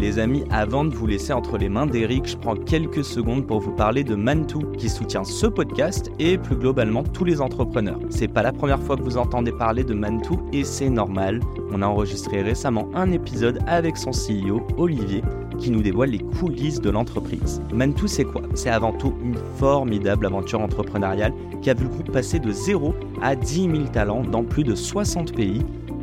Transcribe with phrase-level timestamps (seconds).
[0.00, 3.60] Les amis, avant de vous laisser entre les mains d'Eric, je prends quelques secondes pour
[3.60, 8.00] vous parler de Mantou, qui soutient ce podcast et plus globalement tous les entrepreneurs.
[8.10, 11.40] C'est pas la première fois que vous entendez parler de Mantou et c'est normal.
[11.72, 15.22] On a enregistré récemment un épisode avec son CEO, Olivier,
[15.58, 17.62] qui nous dévoile les coulisses de l'entreprise.
[17.72, 18.42] Mantou, c'est quoi?
[18.54, 21.32] C'est avant tout une formidable aventure entrepreneuriale
[21.62, 24.74] qui a vu le groupe passer de 0 à 10 000 talents dans plus de
[24.74, 25.62] 60 pays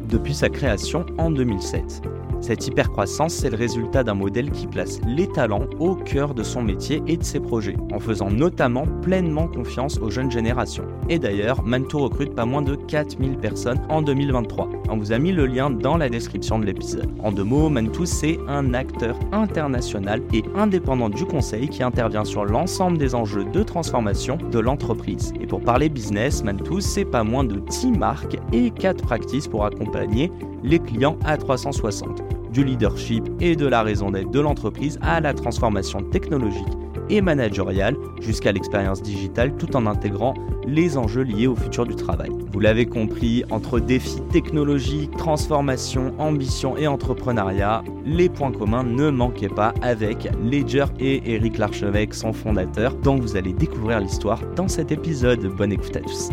[0.10, 2.02] depuis sa création en 2007.
[2.41, 6.63] Cette hypercroissance, c'est le résultat d'un modèle qui place les talents au cœur de son
[6.63, 10.88] métier et de ses projets, en faisant notamment pleinement confiance aux jeunes générations.
[11.12, 14.70] Et d'ailleurs, Mantou recrute pas moins de 4000 personnes en 2023.
[14.87, 17.09] On vous a mis le lien dans la description de l'épisode.
[17.21, 22.45] En deux mots, Mantou, c'est un acteur international et indépendant du conseil qui intervient sur
[22.45, 25.34] l'ensemble des enjeux de transformation de l'entreprise.
[25.41, 29.65] Et pour parler business, Mantou, c'est pas moins de 10 marques et 4 practices pour
[29.65, 30.32] accompagner
[30.63, 32.23] les clients à 360
[32.54, 37.96] du leadership et de la raison d'être de l'entreprise à la transformation technologique et managériale
[38.21, 40.34] jusqu'à l'expérience digitale tout en intégrant
[40.68, 42.30] les enjeux liés au futur du travail.
[42.52, 49.49] Vous l'avez compris, entre défis technologiques, transformation, ambition et entrepreneuriat, les points communs ne manquaient
[49.49, 54.91] pas avec Ledger et Eric Larchevêque, son fondateur, dont vous allez découvrir l'histoire dans cet
[54.91, 55.46] épisode.
[55.55, 56.29] Bonne écoute à tous.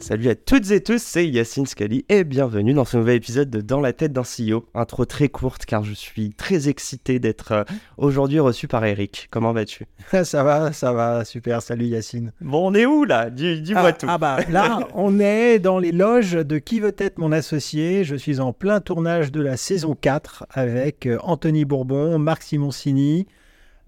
[0.00, 3.60] Salut à toutes et tous, c'est Yacine Scali et bienvenue dans ce nouvel épisode de
[3.60, 4.64] Dans la tête d'un CEO.
[4.74, 7.64] Intro très courte car je suis très excité d'être euh,
[7.98, 9.28] aujourd'hui reçu par Eric.
[9.30, 9.86] Comment vas-tu?
[10.24, 12.32] Ça va, ça va, super, salut Yacine.
[12.40, 13.28] Bon, on est où là?
[13.28, 14.06] Dis-moi ah, tout.
[14.08, 18.02] Ah bah là, on est dans les loges de Qui veut être mon associé?
[18.02, 23.26] Je suis en plein tournage de la saison 4 avec euh, Anthony Bourbon, Marc Simoncini,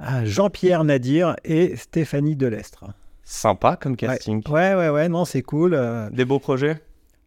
[0.01, 2.85] euh, Jean-Pierre Nadir et Stéphanie Delestre.
[3.25, 4.43] Sympa comme casting.
[4.49, 5.75] Ouais, ouais, ouais, non, c'est cool.
[5.75, 6.11] euh.
[6.11, 6.79] Des beaux projets?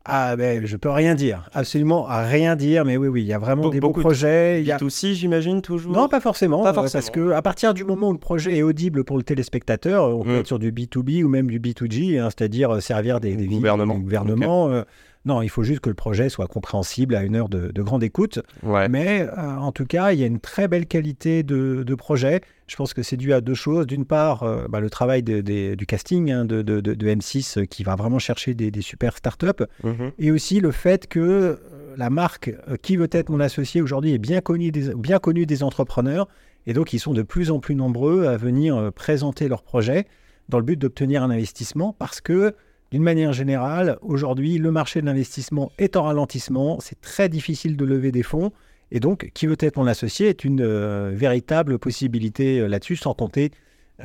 [0.07, 3.39] Ah, ben, je peux rien dire, absolument rien dire, mais oui, oui, il y a
[3.39, 4.61] vraiment Be- des beaux projets.
[4.61, 5.93] il y a- aussi, j'imagine, toujours?
[5.93, 7.01] Non, pas forcément, Pas euh, forcément.
[7.01, 10.21] parce que à partir du moment où le projet est audible pour le téléspectateur, on
[10.23, 10.39] peut Mm.
[10.41, 13.95] être sur du B2B ou même du B2G, hein, c'est-à-dire euh, servir des, des Gouvernement.
[13.95, 14.83] des gouvernements, euh,
[15.25, 18.03] non, il faut juste que le projet soit compréhensible à une heure de, de grande
[18.03, 18.39] écoute.
[18.63, 18.87] Ouais.
[18.89, 22.41] Mais euh, en tout cas, il y a une très belle qualité de, de projet.
[22.67, 23.87] Je pense que c'est dû à deux choses.
[23.87, 25.41] D'une part, euh, bah, le travail de-
[25.75, 28.81] du casting hein, de, de- de- de M6 euh, qui va vraiment chercher des, des
[28.81, 29.63] super startups.
[29.83, 30.11] Mhm.
[30.19, 31.59] Et aussi le fait que
[31.97, 35.63] la marque Qui veut être mon associé aujourd'hui est bien connue, des, bien connue des
[35.63, 36.27] entrepreneurs.
[36.67, 40.05] Et donc, ils sont de plus en plus nombreux à venir présenter leurs projets
[40.49, 42.53] dans le but d'obtenir un investissement parce que,
[42.95, 46.79] d'une manière générale, aujourd'hui, le marché de l'investissement est en ralentissement.
[46.79, 48.53] C'est très difficile de lever des fonds.
[48.89, 53.13] Et donc, Qui veut être mon associé est une euh, véritable possibilité euh, là-dessus, sans
[53.13, 53.51] compter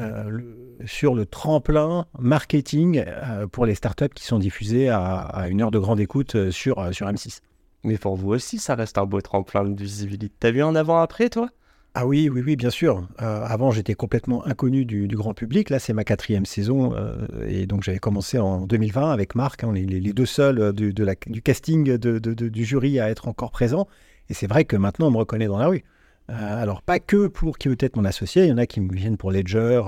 [0.00, 0.40] euh,
[0.86, 3.04] sur le tremplin marketing
[3.52, 7.42] pour les startups qui sont diffusées à, une heure de grande écoute sur, sur M6.
[7.84, 10.34] Mais pour vous aussi, ça reste un beau tremplin de visibilité.
[10.40, 11.48] T'as vu un avant-après, toi?
[11.94, 13.06] Ah oui, oui, oui, bien sûr.
[13.20, 15.70] Euh, avant, j'étais complètement inconnu du, du grand public.
[15.70, 16.94] Là, c'est ma quatrième saison.
[16.94, 19.64] euh, et donc, j'avais commencé en 2020 avec Marc.
[19.64, 22.48] hein, les, les- les deux seuls euh, du, de la- du casting de- de- de-
[22.48, 23.88] du jury à être encore présents.
[24.28, 25.82] Et c'est vrai que maintenant, on me reconnaît dans la rue.
[26.30, 28.44] Euh, alors, pas que pour qui veut être mon associé.
[28.44, 29.82] Il y en a qui me viennent pour Ledger,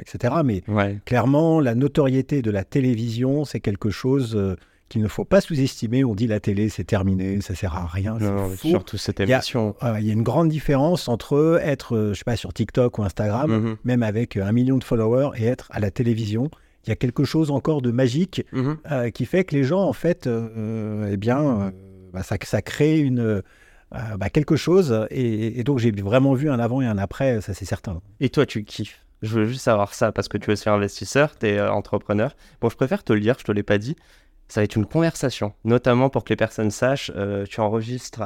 [0.00, 0.34] etc.
[0.44, 0.98] Mais Ouais.
[1.06, 4.36] clairement, la notoriété de la télévision, c'est quelque chose
[4.88, 6.04] qu'il ne faut pas sous-estimer.
[6.04, 8.18] On dit la télé, c'est terminé, ça sert à rien.
[8.18, 9.74] Non, surtout cette Il y a- émission.
[9.82, 12.98] Euh, Il y a une grande différence entre être, euh, je sais pas, sur TikTok
[12.98, 13.76] ou Instagram, Mhm.
[13.84, 16.50] même avec euh, un million de followers, et être à la télévision.
[16.84, 18.76] Il y a quelque chose encore de magique Mhm.
[18.92, 21.72] euh, qui fait que les gens, en fait, euh, eh bien,
[22.12, 23.42] bah, ça, ça crée une,
[23.90, 25.06] bah, quelque chose.
[25.10, 28.00] Et, et donc, j'ai vraiment vu un avant et un après, ça c'est certain.
[28.20, 29.02] Et toi, tu kiffes?
[29.22, 32.36] Je veux juste savoir ça parce que tu es aussi investisseur, tu es entrepreneur.
[32.60, 33.96] Bon, je préfère te le dire, je te l'ai pas dit.
[34.48, 37.10] Ça va être une conversation, notamment pour que les personnes sachent.
[37.16, 38.22] euh, tu enregistres.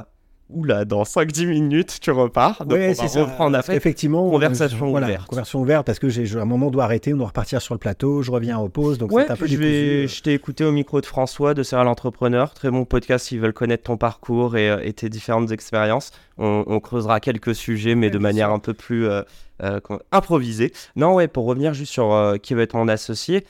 [0.52, 2.64] Oula, dans 5-10 minutes, tu repars.
[2.66, 3.22] Donc, Ouais, on va ça.
[3.22, 3.76] reprendre après.
[3.76, 4.28] Effectivement.
[4.28, 5.28] conversation euh, voilà, ouverte.
[5.28, 7.72] Conversation ouverte parce que j'ai à un moment on doit arrêter, on doit repartir sur
[7.72, 10.34] le plateau, je reviens aux pauses, donc Ouais, c'est un peu je, vais- je t'ai
[10.34, 12.52] écouté au micro de François de Serial Entrepreneur.
[12.52, 16.10] Très bon podcast s'ils veulent connaître ton parcours et, euh, et tes différentes expériences.
[16.36, 18.54] On, on creusera quelques sujets, mais Ouais, de manière sûr.
[18.56, 19.22] un peu plus euh,
[19.62, 19.78] euh,
[20.10, 20.72] improvisée.
[20.96, 23.44] Non, ouais, pour revenir juste sur qui va être mon associé,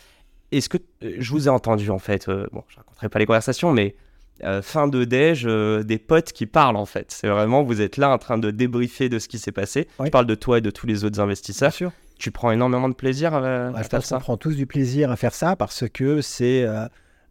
[0.58, 3.26] est-ce que euh, je vous ai entendu en fait euh, Bon, je raconterai pas les
[3.26, 3.94] conversations, mais
[4.42, 7.10] euh, fin de déj, des potes qui parlent en fait.
[7.10, 9.86] C'est vraiment, vous êtes là en train de débriefer de ce qui s'est passé.
[9.98, 10.06] Oui.
[10.06, 11.72] Je parle de toi et de tous les autres investisseurs.
[11.72, 11.92] sûr.
[12.18, 14.18] Tu prends énormément de plaisir à, Bah, à faire ça.
[14.18, 16.86] prend tous du plaisir à faire ça parce que c'est euh,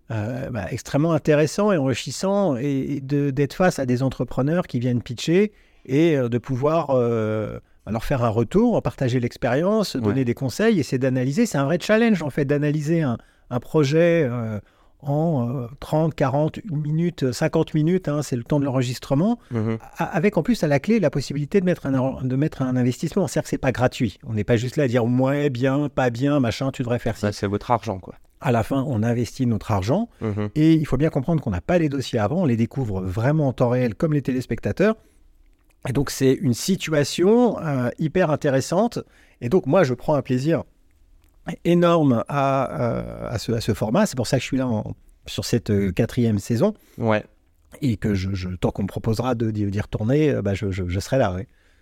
[0.09, 5.51] euh, bah, extrêmement intéressant et enrichissant et, d'être face à des entrepreneurs qui viennent pitcher
[5.85, 6.89] et euh, de pouvoir
[7.89, 10.25] euh, leur faire un retour, partager l'expérience, donner Ouais.
[10.25, 11.45] des conseils, essayer d'analyser.
[11.45, 13.17] C'est un vrai challenge en fait d'analyser un,
[13.49, 14.59] un projet euh,
[15.01, 19.77] en euh, 30, 40 minutes, 50 minutes, hein, c'est le temps de l'enregistrement, Mhm.
[19.97, 22.75] a- avec en plus à la clé la possibilité de mettre un, de mettre un
[22.75, 23.25] investissement.
[23.27, 24.19] C'est-à-dire que c'est pas gratuit.
[24.27, 27.15] On n'est pas juste là à dire ouais, bien, pas bien, machin, tu devrais faire
[27.15, 27.31] ça.
[27.31, 28.15] Ça, c'est votre argent, quoi.
[28.41, 30.49] À la fin, on investit notre argent Mhm.
[30.55, 33.47] et il faut bien comprendre qu'on n'a pas les dossiers avant, on les découvre vraiment
[33.47, 34.95] en temps réel comme les téléspectateurs.
[35.87, 38.99] Et donc c'est une situation euh, hyper intéressante.
[39.41, 40.63] Et donc moi, je prends un plaisir
[41.63, 44.05] énorme à, euh, à, ce, à ce format.
[44.05, 44.95] C'est pour ça que je suis là en-
[45.25, 47.23] sur cette euh, quatrième saison Ouais.
[47.81, 50.99] et que je, je- tant qu'on me proposera de- d'y retourner, bah, je, je- je
[50.99, 51.35] serai là.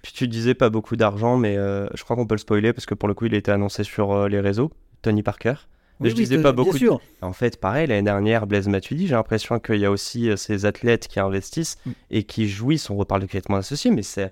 [0.03, 2.93] Puis tu disais pas beaucoup d'argent, mais je crois qu'on peut le spoiler parce que
[2.93, 4.71] pour le coup, il a été annoncé sur les réseaux.
[5.01, 5.55] Tony Parker.
[5.99, 6.99] Mais je Oui, disais oui, pas beaucoup sûr.
[7.21, 10.65] En fait, pareil, l'année dernière, Blaise Matuidi, j'ai l'impression qu'il y a aussi euh, ces
[10.65, 11.91] athlètes qui investissent Mm.
[12.11, 12.89] et qui jouissent.
[12.89, 14.31] On reparle de complètement associé, mais c'est.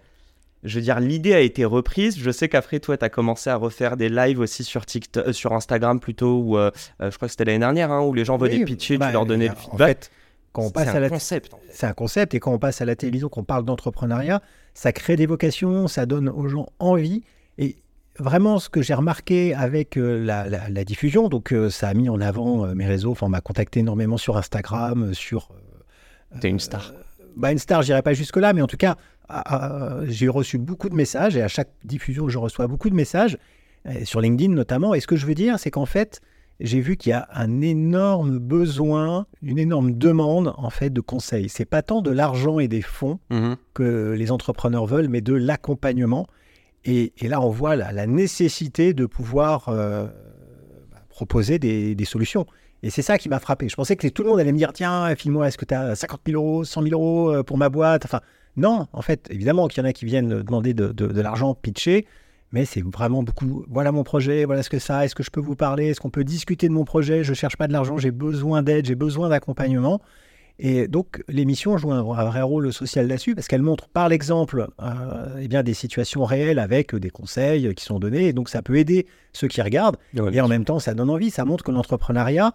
[0.63, 2.17] Je veux dire, l'idée a été reprise.
[2.17, 5.33] Je sais qu'après, toi, tu as commencé à refaire des lives aussi sur, TikTok, euh,
[5.33, 8.37] sur Instagram plutôt, où euh, je crois que c'était l'année dernière, hein, où les gens
[8.37, 9.87] venaient Oui, pitcher, bah, tu leur donnais le en feedback.
[10.05, 10.11] fait,
[10.53, 11.53] quand on passe à la concept.
[11.53, 11.67] en fait.
[11.71, 14.41] c'est un concept et quand on passe à la télévision, qu'on parle d'entrepreneuriat,
[14.73, 17.23] ça crée des vocations, ça donne aux gens envie.
[17.59, 17.75] Et
[18.19, 21.93] vraiment, ce que j'ai remarqué avec euh, la, la- la diffusion, donc euh, ça a
[21.93, 25.49] mis en avant euh, mes réseaux, enfin, on m'a contacté énormément sur Instagram, sur.
[26.41, 26.93] T'es une star.
[27.35, 28.95] bah, une star, j'irai pas jusque-là, mais en tout cas,
[29.29, 32.95] à- à- j'ai reçu beaucoup de messages et à chaque diffusion, je reçois beaucoup de
[32.95, 33.37] messages,
[34.03, 34.93] sur LinkedIn notamment.
[34.95, 36.19] Et ce que je veux dire, c'est qu'en fait,
[36.59, 41.49] j'ai vu qu'il y a un énorme besoin, une énorme demande en fait de conseils.
[41.49, 43.57] C'est pas tant de l'argent et des fonds Mhm.
[43.73, 46.27] que les entrepreneurs veulent, mais de l'accompagnement.
[46.85, 50.05] Et, là, on voit la, nécessité de pouvoir euh,
[50.91, 52.45] bah, proposer des, solutions.
[52.83, 53.67] Et c'est ça qui m'a frappé.
[53.67, 55.95] Je pensais que tout le monde allait me dire Tiens, file-moi, est-ce que tu as
[55.95, 58.05] 50 000 euros, 100 000 euros euh, pour ma boîte?
[58.05, 58.21] Enfin,
[58.55, 62.05] non, en fait, évidemment qu'il y en a qui viennent demander de, de- l'argent, pitcher,
[62.51, 63.65] mais c'est vraiment beaucoup.
[63.67, 66.11] Voilà mon projet, voilà ce que ça, est-ce que je peux vous parler, est-ce qu'on
[66.11, 67.23] peut discuter de mon projet?
[67.23, 70.01] Je cherche pas de l'argent, j'ai besoin d'aide, j'ai besoin d'accompagnement.
[70.57, 74.69] Et donc, l'émission joue un, un vrai rôle social là-dessus parce qu'elle montre par l'exemple
[74.81, 78.27] euh, eh bien, des situations réelles avec des conseils qui sont donnés.
[78.27, 79.97] Et donc, ça peut aider ceux qui regardent.
[80.33, 81.29] Et en même temps, ça donne envie.
[81.29, 82.53] Ça montre que l'entrepreneuriat,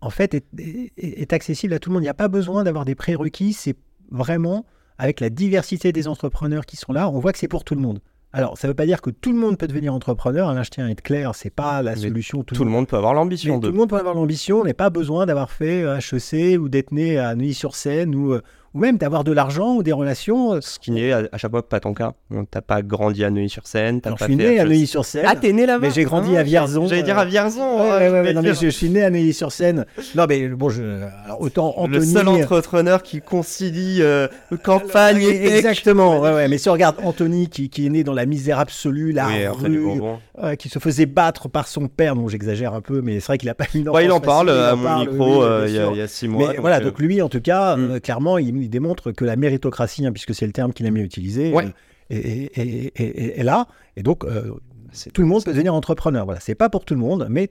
[0.00, 2.02] en fait, est, est- est accessible à tout le monde.
[2.02, 3.54] Il n'y a pas besoin d'avoir des prérequis.
[3.54, 3.76] C'est
[4.10, 4.66] vraiment
[4.98, 7.80] avec la diversité des entrepreneurs qui sont là, on voit que c'est pour tout le
[7.80, 8.00] monde.
[8.32, 10.52] Alors, ça ne veut pas dire que tout le monde peut devenir entrepreneur.
[10.52, 12.42] Là, je tiens à être clair, c'est pas la solution.
[12.42, 14.90] Tout le monde peut avoir l'ambition tout le monde peut avoir l'ambition, on n'a pas
[14.90, 18.42] besoin d'avoir fait euh, HEC ou d'être né à Neuilly-sur-Seine ou, euh,
[18.74, 20.54] ou même d'avoir de l'argent ou des relations.
[20.54, 22.12] euh, Ce qui n'est à, à chaque fois pas ton cas.
[22.50, 24.00] T'as pas grandi à Neuilly-sur-Seine.
[24.18, 24.64] je suis né à.
[24.64, 25.24] Neuilly-sur-Seine.
[25.26, 27.80] Ah, t'es né là-bas Mais j'ai grandi Ah, à Vierzon, J'allais dire euh, à Vierzon.
[27.82, 29.86] Ouais, ouais, ouais, non, mais je, je suis né à Neuilly-sur-Seine.
[30.14, 30.82] Non, mais bon, je,
[31.24, 32.06] alors, autant Le Anthony.
[32.12, 34.28] seul entrepreneur qui concilie euh,
[34.62, 35.56] campagne et.
[35.56, 36.48] Exactement, ouais, ouais.
[36.48, 39.46] Mais si on regarde Anthony qui, qui est né dans la misère absolue, la Oui,
[39.46, 40.00] rue,
[40.42, 43.38] euh, qui se faisait battre par son père, bon j'exagère un peu, mais c'est vrai
[43.38, 45.64] qu'il a pas une Ouais, il en enfance parle facile, à mon parle, micro euh,
[45.68, 46.52] il y, a- six mois.
[46.52, 47.90] Mais voilà, euh, donc lui, en tout cas, Mm.
[47.90, 50.94] euh, clairement, il, il démontre que la méritocratie, hein, puisque c'est le terme qu'il aime
[50.94, 51.64] bien utiliser, Ouais.
[51.66, 51.70] euh,
[52.10, 53.66] est, est- est- est- est là.
[53.96, 54.52] Et donc, euh,
[54.92, 56.24] c'est- tout le monde peut devenir entrepreneur.
[56.24, 57.50] Voilà, c'est pas pour tout le monde, mais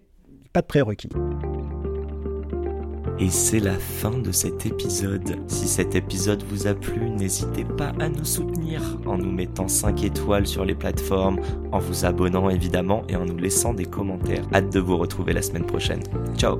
[0.54, 1.10] pas de prérequis.
[3.20, 5.38] Et c'est la fin de cet épisode.
[5.48, 10.04] Si cet épisode vous a plu, n'hésitez pas à nous soutenir en nous mettant 5
[10.04, 11.40] étoiles sur les plateformes,
[11.72, 14.46] en vous abonnant évidemment et en nous laissant des commentaires.
[14.54, 16.04] Hâte de vous retrouver la semaine prochaine.
[16.38, 16.60] Ciao